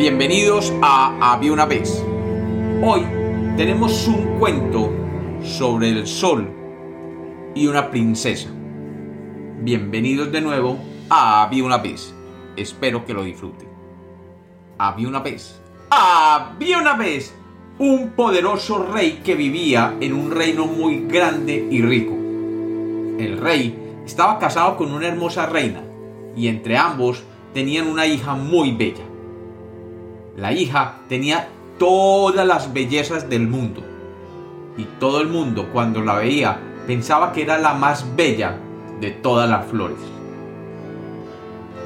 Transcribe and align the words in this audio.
Bienvenidos 0.00 0.72
a 0.80 1.34
Había 1.34 1.52
una 1.52 1.66
vez. 1.66 2.02
Hoy 2.82 3.02
tenemos 3.58 4.08
un 4.08 4.38
cuento 4.38 4.90
sobre 5.42 5.90
el 5.90 6.06
sol 6.06 6.50
y 7.54 7.66
una 7.66 7.90
princesa. 7.90 8.48
Bienvenidos 9.60 10.32
de 10.32 10.40
nuevo 10.40 10.78
a 11.10 11.42
Había 11.42 11.64
una 11.64 11.76
vez. 11.76 12.14
Espero 12.56 13.04
que 13.04 13.12
lo 13.12 13.24
disfruten. 13.24 13.68
Había 14.78 15.06
una 15.06 15.18
vez. 15.18 15.60
Había 15.90 16.78
una 16.78 16.96
vez 16.96 17.34
un 17.78 18.12
poderoso 18.12 18.82
rey 18.90 19.20
que 19.22 19.34
vivía 19.34 19.98
en 20.00 20.14
un 20.14 20.30
reino 20.30 20.64
muy 20.64 21.08
grande 21.08 21.68
y 21.70 21.82
rico. 21.82 22.14
El 22.14 23.36
rey 23.36 23.78
estaba 24.06 24.38
casado 24.38 24.78
con 24.78 24.94
una 24.94 25.08
hermosa 25.08 25.44
reina 25.44 25.82
y 26.34 26.48
entre 26.48 26.78
ambos 26.78 27.22
tenían 27.52 27.86
una 27.86 28.06
hija 28.06 28.34
muy 28.34 28.72
bella. 28.72 29.09
La 30.40 30.54
hija 30.54 30.94
tenía 31.06 31.50
todas 31.78 32.46
las 32.46 32.72
bellezas 32.72 33.28
del 33.28 33.46
mundo 33.46 33.82
y 34.78 34.84
todo 34.98 35.20
el 35.20 35.28
mundo 35.28 35.68
cuando 35.70 36.00
la 36.00 36.14
veía 36.14 36.58
pensaba 36.86 37.32
que 37.32 37.42
era 37.42 37.58
la 37.58 37.74
más 37.74 38.16
bella 38.16 38.56
de 39.02 39.10
todas 39.10 39.50
las 39.50 39.66
flores. 39.66 39.98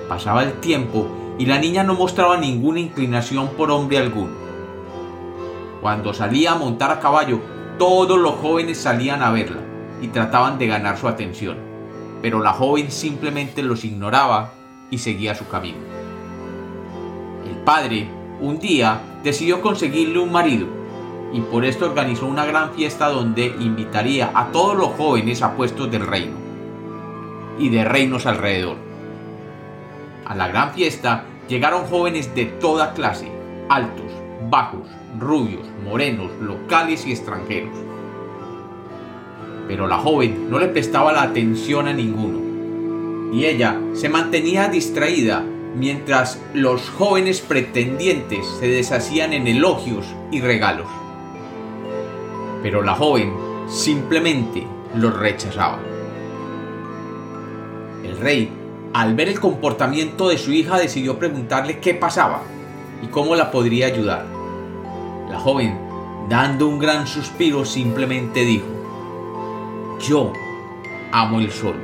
Pasaba 0.09 0.45
el 0.45 0.53
tiempo 0.61 1.09
y 1.37 1.47
la 1.47 1.59
niña 1.59 1.83
no 1.83 1.95
mostraba 1.95 2.37
ninguna 2.37 2.79
inclinación 2.79 3.49
por 3.57 3.73
hombre 3.73 3.99
alguno. 3.99 4.37
Cuando 5.81 6.15
salía 6.15 6.53
a 6.53 6.57
montar 6.57 6.93
a 6.93 7.01
caballo, 7.01 7.41
todos 7.77 8.21
los 8.21 8.37
jóvenes 8.37 8.79
salían 8.79 9.21
a 9.25 9.33
verla 9.33 9.63
y 10.01 10.07
trataban 10.09 10.59
de 10.59 10.69
ganar 10.69 10.97
su 10.97 11.09
atención, 11.09 11.57
pero 12.23 12.41
la 12.41 12.53
joven 12.53 12.93
simplemente 12.93 13.65
los 13.65 13.85
ignoraba 13.85 14.53
y 14.91 14.99
seguía 14.99 15.35
su 15.35 15.49
camino. 15.49 15.79
El 17.51 17.57
padre, 17.65 18.09
un 18.41 18.59
día, 18.59 19.01
decidió 19.23 19.61
conseguirle 19.61 20.19
un 20.19 20.33
marido 20.33 20.67
y 21.33 21.41
por 21.41 21.65
esto 21.65 21.87
organizó 21.87 22.27
una 22.27 22.47
gran 22.47 22.73
fiesta 22.75 23.09
donde 23.09 23.47
invitaría 23.59 24.31
a 24.35 24.53
todos 24.53 24.77
los 24.77 24.89
jóvenes 24.89 25.43
a 25.43 25.57
puestos 25.57 25.91
del 25.91 26.07
reino 26.07 26.37
y 27.59 27.69
de 27.71 27.85
reinos 27.85 28.27
alrededor. 28.27 28.77
A 30.25 30.35
la 30.35 30.49
gran 30.49 30.73
fiesta 30.73 31.25
llegaron 31.49 31.87
jóvenes 31.87 32.35
de 32.35 32.47
toda 32.47 32.95
clase, 32.95 33.29
altos, 33.69 34.11
bajos, 34.49 34.89
rubios, 35.19 35.67
morenos, 35.85 36.31
locales 36.41 37.07
y 37.07 37.13
extranjeros. 37.13 37.77
Pero 39.67 39.87
la 39.87 39.99
joven 39.99 40.51
no 40.51 40.59
le 40.59 40.69
prestaba 40.69 41.13
la 41.13 41.23
atención 41.23 41.89
a 41.89 41.93
ninguno 41.93 43.33
y 43.33 43.47
ella 43.47 43.81
se 43.95 44.09
mantenía 44.09 44.69
distraída 44.69 45.45
mientras 45.75 46.41
los 46.53 46.89
jóvenes 46.91 47.41
pretendientes 47.41 48.47
se 48.61 48.69
deshacían 48.69 49.33
en 49.33 49.47
elogios 49.47 50.07
y 50.31 50.41
regalos. 50.41 50.87
Pero 52.63 52.83
la 52.83 52.95
joven 52.95 53.33
simplemente 53.69 54.67
los 54.95 55.17
rechazaba. 55.17 55.79
El 58.03 58.19
rey, 58.19 58.53
al 58.93 59.15
ver 59.15 59.29
el 59.29 59.41
comportamiento 59.41 60.29
de 60.29 60.39
su 60.39 60.53
hija, 60.53 60.79
decidió 60.79 61.19
preguntarle 61.19 61.81
qué 61.81 61.95
pasaba 61.95 62.43
y 63.03 63.07
cómo 63.09 63.35
la 63.35 63.51
podría 63.51 63.87
ayudar. 63.87 64.27
La 65.31 65.39
joven, 65.39 65.79
dando 66.29 66.69
un 66.69 66.79
gran 66.79 67.07
suspiro, 67.07 67.65
simplemente 67.65 68.45
dijo, 68.45 68.67
yo 70.01 70.33
amo 71.13 71.41
el 71.41 71.51
sol 71.51 71.77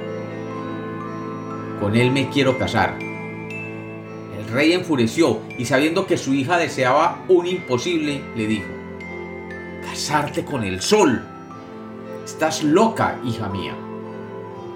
con 1.81 1.97
él 1.97 2.11
me 2.11 2.29
quiero 2.29 2.59
casar. 2.59 2.99
Rey 4.51 4.73
enfureció 4.73 5.41
y 5.59 5.65
sabiendo 5.65 6.07
que 6.07 6.19
su 6.19 6.35
hija 6.35 6.59
deseaba 6.59 7.25
un 7.29 7.47
imposible, 7.47 8.23
le 8.37 8.47
dijo, 8.47 8.69
casarte 9.83 10.45
con 10.45 10.65
el 10.65 10.81
sol. 10.81 11.23
Estás 12.25 12.63
loca, 12.63 13.19
hija 13.25 13.49
mía. 13.49 13.75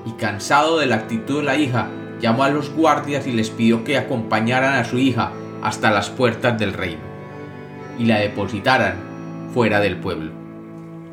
Y 0.06 0.12
cansado 0.12 0.78
de 0.78 0.86
la 0.86 0.96
actitud 0.96 1.38
de 1.38 1.44
la 1.44 1.56
hija, 1.56 1.88
llamó 2.20 2.44
a 2.44 2.50
los 2.50 2.70
guardias 2.70 3.26
y 3.26 3.32
les 3.32 3.50
pidió 3.50 3.84
que 3.84 3.98
acompañaran 3.98 4.74
a 4.74 4.84
su 4.84 4.98
hija 4.98 5.32
hasta 5.62 5.90
las 5.90 6.10
puertas 6.10 6.58
del 6.58 6.72
reino 6.72 7.14
y 7.98 8.06
la 8.06 8.18
depositaran 8.18 8.96
fuera 9.52 9.80
del 9.80 9.98
pueblo. 9.98 10.32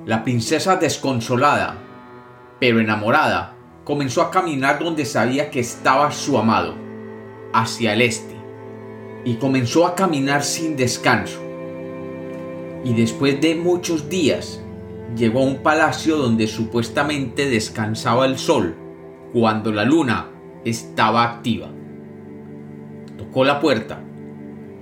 La 0.06 0.24
princesa 0.24 0.78
desconsolada, 0.78 1.78
pero 2.60 2.80
enamorada, 2.80 3.56
comenzó 3.84 4.22
a 4.22 4.32
caminar 4.32 4.80
donde 4.80 5.06
sabía 5.06 5.50
que 5.52 5.60
estaba 5.60 6.12
su 6.12 6.38
amado, 6.38 6.76
hacia 7.54 7.94
el 7.94 8.02
este, 8.02 8.36
y 9.24 9.36
comenzó 9.36 9.86
a 9.86 9.96
caminar 9.96 10.44
sin 10.44 10.76
descanso. 10.76 11.40
Y 12.84 12.94
después 12.94 13.40
de 13.42 13.56
muchos 13.56 14.10
días, 14.10 14.62
llegó 15.16 15.42
a 15.42 15.46
un 15.46 15.58
palacio 15.58 16.18
donde 16.18 16.48
supuestamente 16.48 17.50
descansaba 17.50 18.26
el 18.26 18.38
sol, 18.38 18.76
cuando 19.34 19.72
la 19.72 19.86
luna 19.86 20.30
estaba 20.66 21.24
activa. 21.24 21.70
Tocó 23.18 23.44
la 23.46 23.60
puerta, 23.60 24.04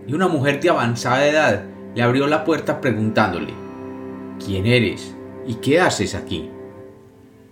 y 0.07 0.13
una 0.13 0.27
mujer 0.27 0.59
de 0.61 0.69
avanzada 0.69 1.27
edad 1.27 1.65
le 1.93 2.01
abrió 2.01 2.27
la 2.27 2.45
puerta 2.45 2.79
preguntándole, 2.79 3.53
¿quién 4.43 4.65
eres 4.65 5.15
y 5.45 5.55
qué 5.55 5.81
haces 5.81 6.15
aquí? 6.15 6.49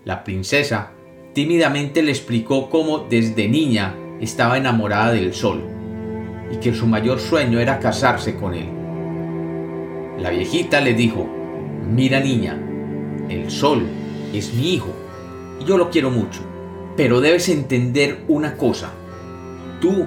La 0.06 0.24
princesa 0.24 0.92
tímidamente 1.34 2.02
le 2.02 2.12
explicó 2.12 2.70
cómo 2.70 3.00
desde 3.00 3.50
niña 3.50 3.96
estaba 4.22 4.58
enamorada 4.58 5.12
del 5.12 5.34
sol 5.34 5.77
y 6.52 6.58
que 6.58 6.74
su 6.74 6.88
mayor 6.88 7.20
sueño 7.20 7.60
era 7.60 7.80
casarse 7.80 8.36
con 8.36 8.54
él. 8.54 8.70
La 10.20 10.30
viejita 10.30 10.82
le 10.82 10.94
dijo, 10.94 11.28
mira 11.88 12.20
niña, 12.20 12.58
el 13.30 13.52
sol 13.52 13.86
es 14.34 14.54
mi 14.54 14.74
hijo 14.74 14.90
y 15.60 15.66
yo 15.66 15.78
lo 15.78 15.90
quiero 15.90 16.10
mucho, 16.10 16.42
pero 16.96 17.22
debes 17.22 17.50
entender 17.50 18.24
una 18.28 18.58
cosa, 18.58 18.92
tú 19.82 20.06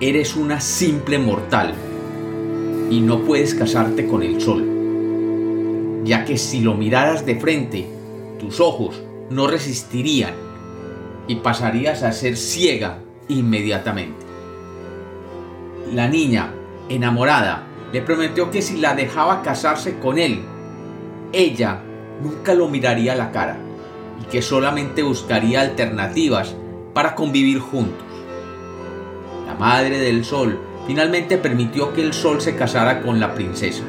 eres 0.00 0.36
una 0.36 0.60
simple 0.60 1.18
mortal 1.18 1.74
y 2.90 3.00
no 3.00 3.22
puedes 3.22 3.54
casarte 3.54 4.06
con 4.06 4.22
el 4.22 4.40
sol, 4.40 6.02
ya 6.04 6.24
que 6.24 6.38
si 6.38 6.60
lo 6.60 6.74
miraras 6.74 7.26
de 7.26 7.36
frente, 7.36 7.86
tus 8.38 8.60
ojos 8.60 9.02
no 9.30 9.46
resistirían 9.46 10.34
y 11.26 11.36
pasarías 11.36 12.02
a 12.02 12.12
ser 12.12 12.36
ciega 12.36 13.00
inmediatamente. 13.28 14.25
La 15.92 16.08
niña, 16.08 16.52
enamorada, 16.88 17.64
le 17.92 18.02
prometió 18.02 18.50
que 18.50 18.60
si 18.60 18.78
la 18.78 18.94
dejaba 18.94 19.42
casarse 19.42 19.98
con 19.98 20.18
él, 20.18 20.42
ella 21.32 21.80
nunca 22.22 22.54
lo 22.54 22.68
miraría 22.68 23.12
a 23.12 23.16
la 23.16 23.30
cara 23.30 23.56
y 24.20 24.24
que 24.24 24.42
solamente 24.42 25.02
buscaría 25.02 25.60
alternativas 25.60 26.54
para 26.92 27.14
convivir 27.14 27.60
juntos. 27.60 28.04
La 29.46 29.54
madre 29.54 29.98
del 29.98 30.24
sol 30.24 30.58
finalmente 30.86 31.38
permitió 31.38 31.92
que 31.92 32.02
el 32.02 32.12
sol 32.12 32.40
se 32.40 32.56
casara 32.56 33.02
con 33.02 33.20
la 33.20 33.34
princesa 33.34 33.84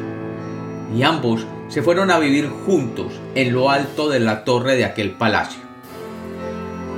y 0.95 1.03
ambos 1.03 1.47
se 1.67 1.81
fueron 1.81 2.11
a 2.11 2.19
vivir 2.19 2.49
juntos 2.65 3.19
en 3.35 3.53
lo 3.53 3.69
alto 3.69 4.07
de 4.07 4.19
la 4.19 4.43
torre 4.43 4.75
de 4.75 4.85
aquel 4.85 5.11
palacio. 5.11 5.61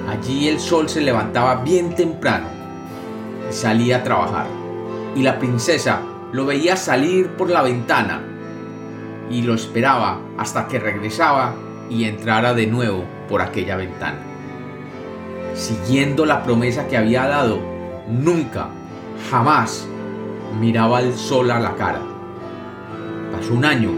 Allí 0.07 0.47
el 0.47 0.59
sol 0.59 0.89
se 0.89 1.01
levantaba 1.01 1.63
bien 1.63 1.95
temprano 1.95 2.47
y 3.49 3.53
salía 3.53 3.97
a 3.97 4.03
trabajar. 4.03 4.58
Y 5.15 5.23
la 5.23 5.39
princesa 5.39 6.01
lo 6.31 6.45
veía 6.45 6.75
salir 6.75 7.29
por 7.29 7.49
la 7.49 7.61
ventana 7.61 8.21
y 9.29 9.41
lo 9.41 9.53
esperaba 9.53 10.19
hasta 10.37 10.67
que 10.67 10.79
regresaba 10.79 11.55
y 11.89 12.05
entrara 12.05 12.53
de 12.53 12.67
nuevo 12.67 13.03
por 13.27 13.41
aquella 13.41 13.75
ventana. 13.75 14.19
Siguiendo 15.53 16.25
la 16.25 16.43
promesa 16.43 16.87
que 16.87 16.97
había 16.97 17.27
dado, 17.27 17.59
nunca, 18.07 18.69
jamás 19.29 19.87
miraba 20.59 21.01
el 21.01 21.13
sol 21.13 21.51
a 21.51 21.59
la 21.59 21.75
cara. 21.75 22.01
Pasó 23.31 23.53
un 23.53 23.65
año 23.65 23.91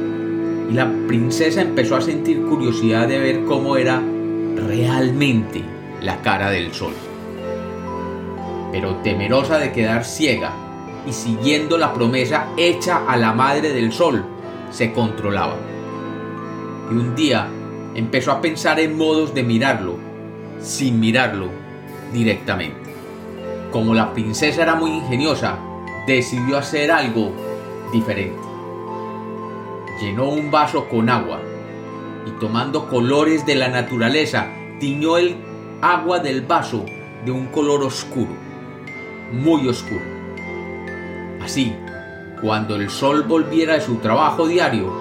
y 0.69 0.74
la 0.74 0.90
princesa 1.08 1.62
empezó 1.62 1.96
a 1.98 2.02
sentir 2.02 2.42
curiosidad 2.44 3.08
de 3.08 3.19
ver 3.19 3.44
cómo 3.46 3.75
era 3.75 4.02
realmente 4.68 5.63
la 6.02 6.22
cara 6.22 6.50
del 6.50 6.74
sol. 6.74 6.94
Pero 8.72 8.96
temerosa 8.98 9.58
de 9.58 9.72
quedar 9.74 10.06
ciega 10.06 10.54
y 11.06 11.13
siguiendo 11.13 11.77
la 11.77 11.94
promesa 11.94 12.48
hecha 12.57 13.06
a 13.07 13.18
la 13.18 13.33
madre 13.33 13.74
del 13.74 13.92
sol, 13.92 14.24
se 14.69 14.94
controlaba. 14.94 15.56
Y 16.89 16.94
un 16.94 17.15
día 17.15 17.48
empezó 17.95 18.31
a 18.31 18.42
pensar 18.42 18.80
en 18.80 18.98
modos 18.98 19.33
de 19.33 19.44
mirarlo, 19.44 19.95
sin 20.59 21.00
mirarlo 21.00 21.50
directamente. 22.13 22.94
Como 23.71 23.94
la 23.94 24.13
princesa 24.13 24.63
era 24.63 24.75
muy 24.75 24.92
ingeniosa, 24.92 25.57
decidió 26.06 26.57
hacer 26.57 26.92
algo 26.92 27.31
diferente. 27.92 28.39
Llenó 30.01 30.30
un 30.30 30.51
vaso 30.51 30.88
con 30.89 31.09
agua 31.09 31.39
y 32.25 32.31
tomando 32.39 32.89
colores 32.89 33.45
de 33.45 33.56
la 33.56 33.69
naturaleza, 33.69 34.48
tiñó 34.80 35.18
el 35.18 35.38
agua 35.81 36.19
del 36.19 36.42
vaso 36.42 36.86
de 37.25 37.31
un 37.31 37.48
color 37.48 37.83
oscuro, 37.83 38.31
muy 39.31 39.68
oscuro. 39.68 40.21
Así, 41.44 41.76
cuando 42.42 42.76
el 42.76 42.90
sol 42.90 43.24
volviera 43.24 43.76
de 43.76 43.82
su 43.82 43.96
trabajo 43.96 44.48
diario, 44.48 44.92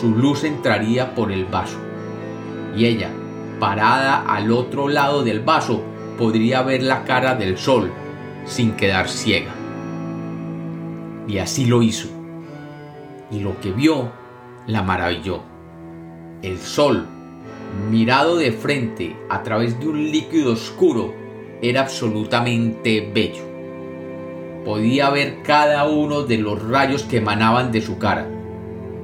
su 0.00 0.10
luz 0.10 0.44
entraría 0.44 1.14
por 1.14 1.30
el 1.30 1.44
vaso. 1.44 1.78
Y 2.76 2.86
ella, 2.86 3.10
parada 3.60 4.22
al 4.22 4.50
otro 4.50 4.88
lado 4.88 5.22
del 5.22 5.40
vaso, 5.40 5.82
podría 6.18 6.62
ver 6.62 6.82
la 6.82 7.04
cara 7.04 7.34
del 7.34 7.58
sol 7.58 7.90
sin 8.44 8.72
quedar 8.72 9.08
ciega. 9.08 9.52
Y 11.26 11.38
así 11.38 11.64
lo 11.66 11.82
hizo. 11.82 12.08
Y 13.30 13.40
lo 13.40 13.58
que 13.60 13.72
vio 13.72 14.12
la 14.66 14.82
maravilló. 14.82 15.40
El 16.42 16.58
sol, 16.58 17.06
mirado 17.90 18.36
de 18.36 18.52
frente 18.52 19.16
a 19.28 19.42
través 19.42 19.78
de 19.80 19.88
un 19.88 20.10
líquido 20.10 20.52
oscuro, 20.52 21.14
era 21.62 21.80
absolutamente 21.80 23.10
bello. 23.12 23.53
Podía 24.64 25.10
ver 25.10 25.42
cada 25.42 25.86
uno 25.86 26.22
de 26.22 26.38
los 26.38 26.62
rayos 26.68 27.02
que 27.02 27.18
emanaban 27.18 27.70
de 27.70 27.82
su 27.82 27.98
cara. 27.98 28.26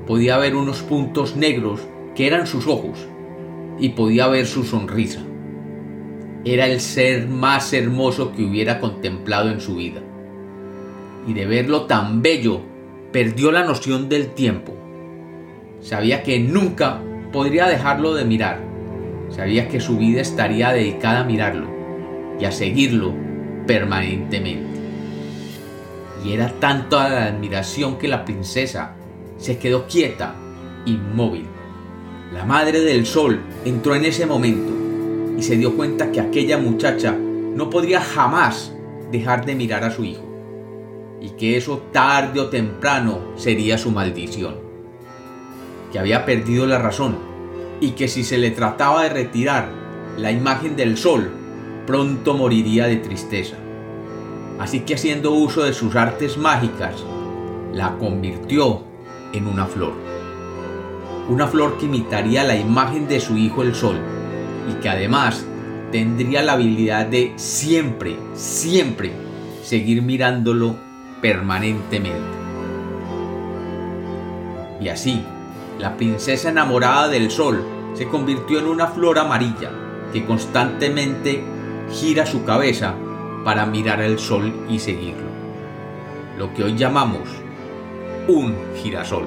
Podía 0.06 0.38
ver 0.38 0.56
unos 0.56 0.82
puntos 0.82 1.36
negros 1.36 1.80
que 2.14 2.26
eran 2.26 2.46
sus 2.46 2.66
ojos 2.66 3.06
y 3.78 3.90
podía 3.90 4.26
ver 4.28 4.46
su 4.46 4.64
sonrisa. 4.64 5.20
Era 6.44 6.66
el 6.66 6.80
ser 6.80 7.28
más 7.28 7.72
hermoso 7.74 8.32
que 8.32 8.42
hubiera 8.44 8.80
contemplado 8.80 9.50
en 9.50 9.60
su 9.60 9.76
vida. 9.76 10.00
Y 11.26 11.34
de 11.34 11.44
verlo 11.44 11.82
tan 11.82 12.22
bello, 12.22 12.62
perdió 13.12 13.52
la 13.52 13.64
noción 13.64 14.08
del 14.08 14.28
tiempo. 14.28 14.72
Sabía 15.80 16.22
que 16.22 16.40
nunca 16.40 17.02
podría 17.32 17.66
dejarlo 17.66 18.14
de 18.14 18.24
mirar. 18.24 18.60
Sabía 19.28 19.68
que 19.68 19.80
su 19.80 19.98
vida 19.98 20.22
estaría 20.22 20.72
dedicada 20.72 21.20
a 21.20 21.24
mirarlo 21.24 21.68
y 22.40 22.46
a 22.46 22.52
seguirlo 22.52 23.14
permanentemente. 23.66 24.69
Y 26.24 26.32
era 26.32 26.52
tanta 26.60 27.08
la 27.08 27.26
admiración 27.26 27.98
que 27.98 28.08
la 28.08 28.24
princesa 28.24 28.94
se 29.38 29.58
quedó 29.58 29.86
quieta, 29.86 30.34
inmóvil. 30.84 31.46
La 32.32 32.44
madre 32.44 32.80
del 32.80 33.06
sol 33.06 33.40
entró 33.64 33.94
en 33.94 34.04
ese 34.04 34.26
momento 34.26 34.72
y 35.36 35.42
se 35.42 35.56
dio 35.56 35.76
cuenta 35.76 36.12
que 36.12 36.20
aquella 36.20 36.58
muchacha 36.58 37.12
no 37.12 37.70
podría 37.70 38.00
jamás 38.00 38.72
dejar 39.10 39.44
de 39.44 39.54
mirar 39.54 39.82
a 39.84 39.90
su 39.90 40.04
hijo 40.04 40.30
y 41.20 41.30
que 41.30 41.56
eso 41.56 41.82
tarde 41.92 42.40
o 42.40 42.48
temprano 42.48 43.20
sería 43.36 43.76
su 43.76 43.90
maldición, 43.90 44.56
que 45.92 45.98
había 45.98 46.24
perdido 46.24 46.66
la 46.66 46.78
razón 46.78 47.18
y 47.80 47.90
que 47.90 48.08
si 48.08 48.24
se 48.24 48.38
le 48.38 48.50
trataba 48.50 49.02
de 49.02 49.10
retirar 49.10 49.68
la 50.16 50.32
imagen 50.32 50.76
del 50.76 50.96
sol, 50.96 51.30
pronto 51.86 52.34
moriría 52.34 52.86
de 52.86 52.96
tristeza. 52.96 53.56
Así 54.60 54.80
que 54.80 54.94
haciendo 54.94 55.32
uso 55.32 55.62
de 55.64 55.72
sus 55.72 55.96
artes 55.96 56.36
mágicas, 56.36 56.94
la 57.72 57.96
convirtió 57.96 58.82
en 59.32 59.46
una 59.46 59.64
flor. 59.64 59.94
Una 61.30 61.46
flor 61.46 61.78
que 61.78 61.86
imitaría 61.86 62.44
la 62.44 62.56
imagen 62.56 63.08
de 63.08 63.20
su 63.20 63.38
hijo 63.38 63.62
el 63.62 63.74
sol 63.74 63.96
y 64.70 64.74
que 64.82 64.90
además 64.90 65.46
tendría 65.90 66.42
la 66.42 66.52
habilidad 66.52 67.06
de 67.06 67.32
siempre, 67.36 68.16
siempre 68.34 69.12
seguir 69.62 70.02
mirándolo 70.02 70.76
permanentemente. 71.22 72.20
Y 74.78 74.88
así, 74.88 75.24
la 75.78 75.96
princesa 75.96 76.50
enamorada 76.50 77.08
del 77.08 77.30
sol 77.30 77.64
se 77.94 78.08
convirtió 78.08 78.58
en 78.58 78.66
una 78.66 78.88
flor 78.88 79.18
amarilla 79.18 79.70
que 80.12 80.26
constantemente 80.26 81.42
gira 81.90 82.26
su 82.26 82.44
cabeza 82.44 82.94
para 83.44 83.66
mirar 83.66 84.00
el 84.00 84.18
sol 84.18 84.52
y 84.68 84.78
seguirlo. 84.78 85.28
Lo 86.38 86.52
que 86.54 86.64
hoy 86.64 86.76
llamamos 86.76 87.28
un 88.28 88.56
girasol. 88.82 89.24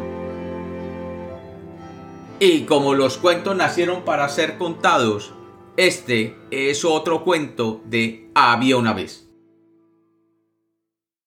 Y 2.39 2.61
como 2.61 2.93
los 2.93 3.17
cuentos 3.17 3.55
nacieron 3.55 4.03
para 4.03 4.27
ser 4.29 4.57
contados, 4.57 5.33
este 5.77 6.35
es 6.51 6.85
otro 6.85 7.23
cuento 7.23 7.81
de 7.85 8.29
Había 8.35 8.77
una 8.77 8.93
vez. 8.93 9.22